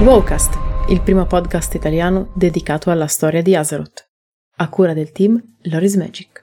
[0.00, 0.56] Wowcast,
[0.90, 4.08] il primo podcast italiano dedicato alla storia di Azeroth,
[4.58, 6.40] a cura del team Loris Magic.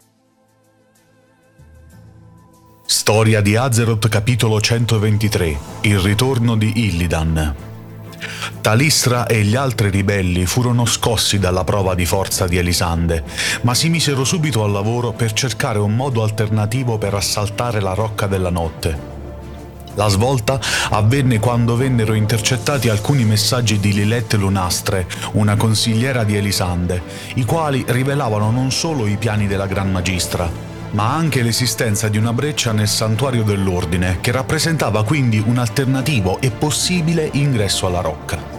[2.85, 7.55] Storia di Azeroth capitolo 123 Il ritorno di Illidan
[8.59, 13.23] Talistra e gli altri ribelli furono scossi dalla prova di forza di Elisande,
[13.61, 18.27] ma si misero subito al lavoro per cercare un modo alternativo per assaltare la Rocca
[18.27, 19.14] della Notte.
[19.95, 20.59] La svolta
[20.89, 27.01] avvenne quando vennero intercettati alcuni messaggi di Lilette Lunastre, una consigliera di Elisande,
[27.35, 30.49] i quali rivelavano non solo i piani della Gran Magistra,
[30.91, 36.51] ma anche l'esistenza di una breccia nel santuario dell'ordine, che rappresentava quindi un alternativo e
[36.51, 38.54] possibile ingresso alla rocca.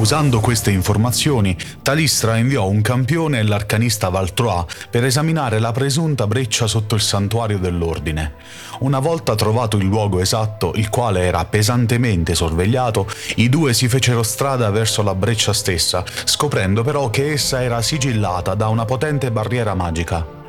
[0.00, 6.66] Usando queste informazioni, Talistra inviò un campione e l'arcanista Valtrois per esaminare la presunta breccia
[6.66, 8.32] sotto il santuario dell'ordine.
[8.78, 14.22] Una volta trovato il luogo esatto, il quale era pesantemente sorvegliato, i due si fecero
[14.22, 19.74] strada verso la breccia stessa, scoprendo però che essa era sigillata da una potente barriera
[19.74, 20.39] magica.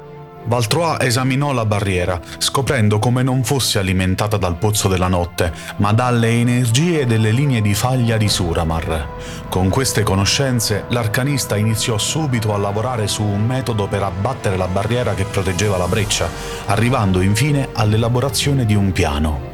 [0.45, 6.29] Valtrois esaminò la barriera, scoprendo come non fosse alimentata dal pozzo della notte, ma dalle
[6.29, 9.07] energie delle linee di faglia di Suramar.
[9.49, 15.13] Con queste conoscenze, l'arcanista iniziò subito a lavorare su un metodo per abbattere la barriera
[15.13, 16.29] che proteggeva la breccia,
[16.65, 19.50] arrivando infine all'elaborazione di un piano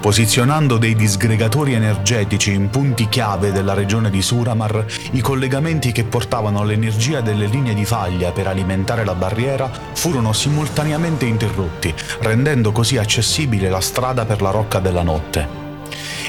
[0.00, 6.64] posizionando dei disgregatori energetici in punti chiave della regione di Suramar, i collegamenti che portavano
[6.64, 13.68] l'energia delle linee di faglia per alimentare la barriera furono simultaneamente interrotti, rendendo così accessibile
[13.68, 15.69] la strada per la Rocca della Notte.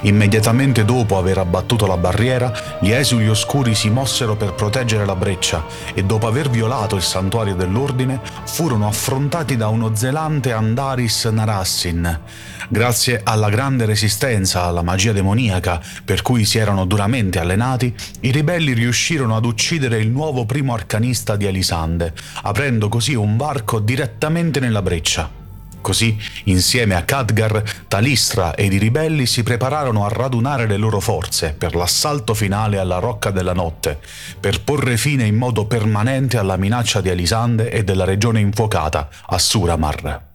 [0.02, 5.64] Immediatamente dopo aver abbattuto la barriera, gli esuli oscuri si mossero per proteggere la breccia
[5.94, 12.20] e dopo aver violato il santuario dell'ordine furono affrontati da uno zelante Andaris Narassin.
[12.68, 18.74] Grazie alla grande resistenza alla magia demoniaca per cui si erano duramente allenati, i ribelli
[18.74, 22.14] riuscirono ad uccidere il nuovo primo arcanista di Elisande,
[22.44, 25.41] aprendo così un varco direttamente nella breccia.
[25.82, 31.56] Così, insieme a Khadgar, Talistra ed i ribelli si prepararono a radunare le loro forze
[31.58, 34.00] per l'assalto finale alla Rocca della Notte,
[34.40, 39.38] per porre fine in modo permanente alla minaccia di Elisande e della regione infuocata, a
[39.38, 40.30] Suramar.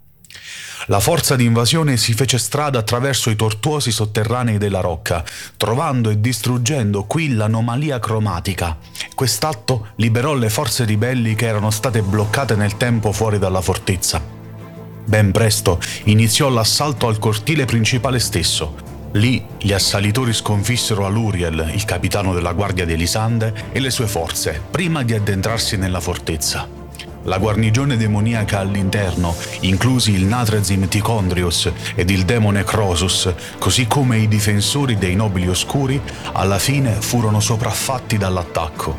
[0.88, 5.24] La forza di invasione si fece strada attraverso i tortuosi sotterranei della rocca,
[5.56, 8.76] trovando e distruggendo qui l'anomalia cromatica.
[9.14, 14.45] Quest'atto liberò le forze ribelli che erano state bloccate nel tempo fuori dalla fortezza.
[15.06, 18.74] Ben presto iniziò l'assalto al cortile principale stesso.
[19.12, 24.60] Lì gli assalitori sconfissero Aluriel, il capitano della guardia di Elisande, e le sue forze,
[24.68, 26.75] prima di addentrarsi nella fortezza.
[27.26, 34.28] La guarnigione demoniaca all'interno, inclusi il Natrezim Ticondrius ed il demone Crosus, così come i
[34.28, 36.00] difensori dei nobili oscuri,
[36.32, 38.98] alla fine furono sopraffatti dall'attacco.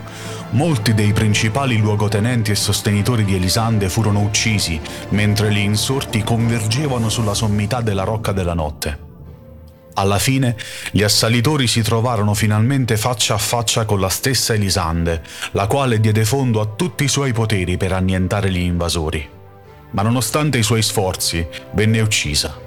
[0.51, 4.79] Molti dei principali luogotenenti e sostenitori di Elisande furono uccisi,
[5.09, 9.06] mentre gli insorti convergevano sulla sommità della Rocca della Notte.
[9.99, 10.55] Alla fine,
[10.91, 16.23] gli assalitori si trovarono finalmente faccia a faccia con la stessa Elisande, la quale diede
[16.23, 19.27] fondo a tutti i suoi poteri per annientare gli invasori.
[19.91, 22.66] Ma nonostante i suoi sforzi, venne uccisa.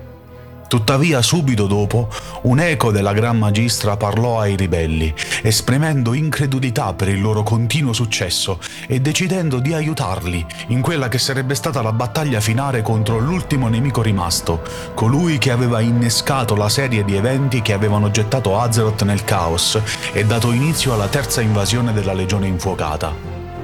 [0.70, 2.08] Tuttavia, subito dopo,
[2.42, 8.60] un eco della Gran Magistra parlò ai ribelli, esprimendo incredulità per il loro continuo successo
[8.86, 14.00] e decidendo di aiutarli in quella che sarebbe stata la battaglia finale contro l'ultimo nemico
[14.00, 14.62] rimasto,
[14.94, 19.76] colui che aveva innescato la serie di eventi che avevano gettato Azeroth nel caos
[20.12, 23.12] e dato inizio alla terza invasione della Legione Infuocata,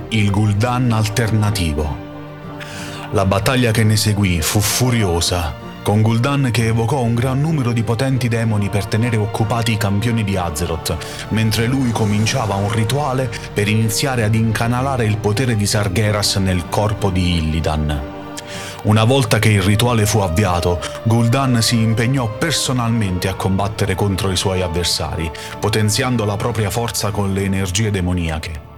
[0.09, 1.99] il Gul'dan alternativo.
[3.13, 7.85] La battaglia che ne seguì fu furiosa con Gul'dan che evocò un gran numero di
[7.85, 10.97] potenti demoni per tenere occupati i campioni di Azeroth,
[11.29, 17.09] mentre lui cominciava un rituale per iniziare ad incanalare il potere di Sargeras nel corpo
[17.11, 18.03] di Illidan.
[18.83, 24.37] Una volta che il rituale fu avviato, Gul'dan si impegnò personalmente a combattere contro i
[24.37, 25.31] suoi avversari,
[25.61, 28.76] potenziando la propria forza con le energie demoniache.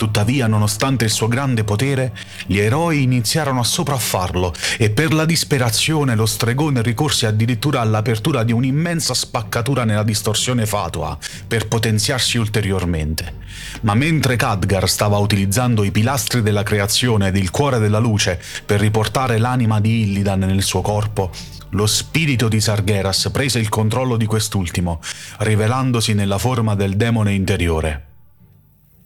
[0.00, 2.16] Tuttavia, nonostante il suo grande potere,
[2.46, 8.50] gli eroi iniziarono a sopraffarlo e per la disperazione lo stregone ricorse addirittura all'apertura di
[8.52, 13.34] un'immensa spaccatura nella distorsione fatua per potenziarsi ulteriormente.
[13.82, 18.80] Ma mentre Khadgar stava utilizzando i pilastri della creazione ed il cuore della luce per
[18.80, 21.30] riportare l'anima di Illidan nel suo corpo,
[21.72, 24.98] lo spirito di Sargeras prese il controllo di quest'ultimo,
[25.40, 28.09] rivelandosi nella forma del demone interiore.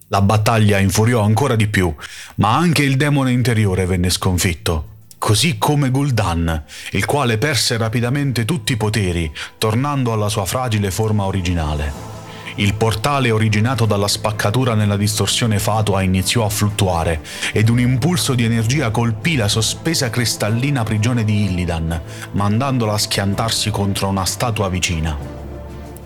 [0.09, 1.91] La battaglia infuriò ancora di più,
[2.35, 8.73] ma anche il demone interiore venne sconfitto, così come Gul'dan, il quale perse rapidamente tutti
[8.73, 11.91] i poteri, tornando alla sua fragile forma originale.
[12.57, 17.21] Il portale originato dalla spaccatura nella distorsione fatua iniziò a fluttuare
[17.51, 21.99] ed un impulso di energia colpì la sospesa cristallina prigione di Illidan,
[22.33, 25.17] mandandola a schiantarsi contro una statua vicina.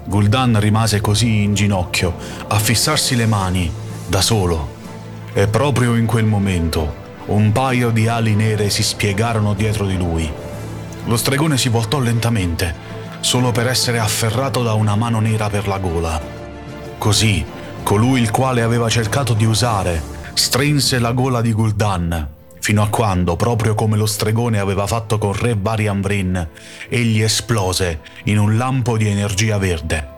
[0.05, 2.15] Gul'dan rimase così in ginocchio,
[2.47, 4.77] a fissarsi le mani, da solo.
[5.33, 10.29] E proprio in quel momento un paio di ali nere si spiegarono dietro di lui.
[11.05, 12.75] Lo stregone si voltò lentamente,
[13.19, 16.19] solo per essere afferrato da una mano nera per la gola.
[16.97, 17.45] Così,
[17.83, 20.01] colui il quale aveva cercato di usare,
[20.33, 22.27] strinse la gola di Gul'dan,
[22.59, 26.47] fino a quando, proprio come lo stregone aveva fatto con Re Varian Brin,
[26.89, 30.17] egli esplose in un lampo di energia verde.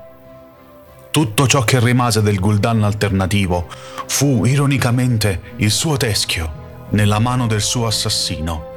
[1.11, 7.59] Tutto ciò che rimase del Gul'dan alternativo fu, ironicamente, il suo teschio, nella mano del
[7.59, 8.69] suo assassino,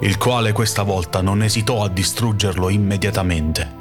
[0.00, 3.76] il quale questa volta non esitò a distruggerlo immediatamente.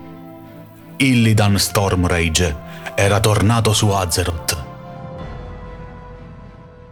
[0.96, 2.56] Illidan Stormrage
[2.96, 4.64] era tornato su Azeroth.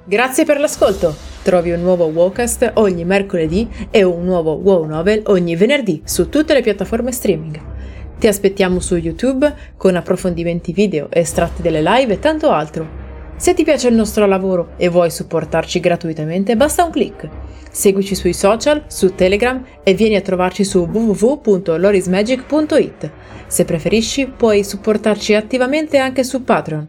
[0.04, 1.16] Grazie per l'ascolto!
[1.44, 6.54] Trovi un nuovo Wowcast ogni mercoledì e un nuovo Wow Novel ogni venerdì su tutte
[6.54, 7.75] le piattaforme streaming.
[8.18, 13.04] Ti aspettiamo su YouTube con approfondimenti video, estratti delle live e tanto altro.
[13.38, 17.28] Se ti piace il nostro lavoro e vuoi supportarci gratuitamente, basta un clic.
[17.70, 23.12] Seguici sui social, su Telegram e vieni a trovarci su www.lorismagic.it.
[23.48, 26.88] Se preferisci, puoi supportarci attivamente anche su Patreon.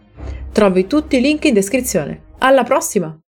[0.53, 2.21] Trovi tutti i link in descrizione.
[2.39, 3.26] Alla prossima!